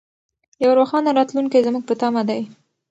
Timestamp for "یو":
0.63-0.71